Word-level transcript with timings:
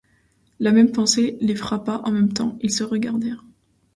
La 0.59 0.71
même 0.71 0.91
pensée 0.91 1.37
les 1.41 1.55
frappa 1.55 2.01
en 2.05 2.11
même 2.11 2.33
temps, 2.33 2.57
ils 2.63 2.71
se 2.71 2.83
regardèrent. 2.83 3.45